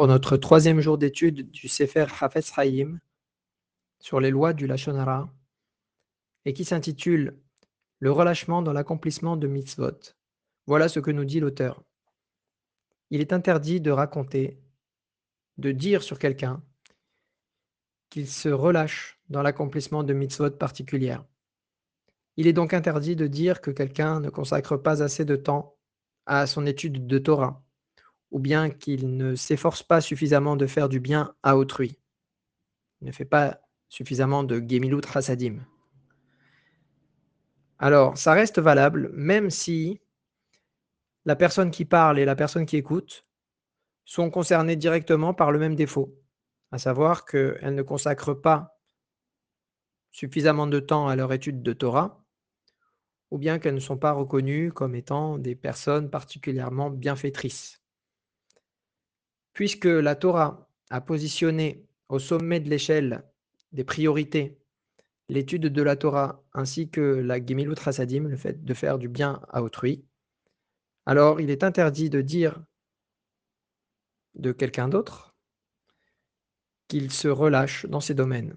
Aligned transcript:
pour 0.00 0.06
notre 0.06 0.38
troisième 0.38 0.80
jour 0.80 0.96
d'étude 0.96 1.50
du 1.50 1.68
Sefer 1.68 2.06
Hafez 2.22 2.40
Haïm 2.56 3.00
sur 3.98 4.18
les 4.18 4.30
lois 4.30 4.54
du 4.54 4.66
Lashon 4.66 4.94
Hara 4.94 5.30
et 6.46 6.54
qui 6.54 6.64
s'intitule 6.64 7.38
Le 7.98 8.10
relâchement 8.10 8.62
dans 8.62 8.72
l'accomplissement 8.72 9.36
de 9.36 9.46
mitzvot. 9.46 10.14
Voilà 10.66 10.88
ce 10.88 11.00
que 11.00 11.10
nous 11.10 11.26
dit 11.26 11.38
l'auteur. 11.38 11.84
Il 13.10 13.20
est 13.20 13.34
interdit 13.34 13.82
de 13.82 13.90
raconter, 13.90 14.58
de 15.58 15.70
dire 15.70 16.02
sur 16.02 16.18
quelqu'un 16.18 16.64
qu'il 18.08 18.26
se 18.26 18.48
relâche 18.48 19.20
dans 19.28 19.42
l'accomplissement 19.42 20.02
de 20.02 20.14
mitzvot 20.14 20.52
particulières. 20.52 21.26
Il 22.38 22.46
est 22.46 22.54
donc 22.54 22.72
interdit 22.72 23.16
de 23.16 23.26
dire 23.26 23.60
que 23.60 23.70
quelqu'un 23.70 24.20
ne 24.20 24.30
consacre 24.30 24.78
pas 24.78 25.02
assez 25.02 25.26
de 25.26 25.36
temps 25.36 25.76
à 26.24 26.46
son 26.46 26.64
étude 26.64 27.06
de 27.06 27.18
Torah 27.18 27.62
ou 28.30 28.38
bien 28.38 28.70
qu'il 28.70 29.16
ne 29.16 29.34
s'efforce 29.34 29.82
pas 29.82 30.00
suffisamment 30.00 30.56
de 30.56 30.66
faire 30.66 30.88
du 30.88 31.00
bien 31.00 31.34
à 31.42 31.56
autrui. 31.56 31.98
Ne 33.00 33.12
fait 33.12 33.24
pas 33.24 33.60
suffisamment 33.88 34.44
de 34.44 34.60
Gemilut 34.60 35.02
Hasadim. 35.14 35.58
Alors, 37.78 38.18
ça 38.18 38.32
reste 38.32 38.60
valable, 38.60 39.10
même 39.14 39.50
si 39.50 40.00
la 41.24 41.34
personne 41.34 41.70
qui 41.70 41.84
parle 41.84 42.18
et 42.18 42.24
la 42.24 42.36
personne 42.36 42.66
qui 42.66 42.76
écoute 42.76 43.26
sont 44.04 44.30
concernées 44.30 44.76
directement 44.76 45.34
par 45.34 45.50
le 45.50 45.58
même 45.58 45.74
défaut, 45.74 46.14
à 46.72 46.78
savoir 46.78 47.24
qu'elles 47.24 47.74
ne 47.74 47.82
consacrent 47.82 48.40
pas 48.40 48.76
suffisamment 50.12 50.66
de 50.66 50.80
temps 50.80 51.08
à 51.08 51.16
leur 51.16 51.32
étude 51.32 51.62
de 51.62 51.72
Torah, 51.72 52.24
ou 53.30 53.38
bien 53.38 53.58
qu'elles 53.58 53.74
ne 53.74 53.80
sont 53.80 53.98
pas 53.98 54.12
reconnues 54.12 54.72
comme 54.72 54.94
étant 54.94 55.38
des 55.38 55.54
personnes 55.54 56.10
particulièrement 56.10 56.90
bienfaitrices. 56.90 57.79
Puisque 59.52 59.86
la 59.86 60.14
Torah 60.14 60.68
a 60.90 61.00
positionné 61.00 61.86
au 62.08 62.18
sommet 62.18 62.60
de 62.60 62.68
l'échelle 62.68 63.22
des 63.72 63.84
priorités 63.84 64.60
l'étude 65.30 65.66
de 65.66 65.82
la 65.82 65.96
Torah 65.96 66.42
ainsi 66.52 66.90
que 66.90 67.00
la 67.00 67.44
Gemilut 67.44 67.76
Hasadim, 67.84 68.28
le 68.28 68.36
fait 68.36 68.64
de 68.64 68.74
faire 68.74 68.98
du 68.98 69.08
bien 69.08 69.40
à 69.48 69.62
autrui, 69.62 70.04
alors 71.06 71.40
il 71.40 71.50
est 71.50 71.64
interdit 71.64 72.10
de 72.10 72.20
dire 72.20 72.60
de 74.34 74.52
quelqu'un 74.52 74.88
d'autre 74.88 75.34
qu'il 76.88 77.12
se 77.12 77.28
relâche 77.28 77.86
dans 77.86 78.00
ces 78.00 78.14
domaines. 78.14 78.56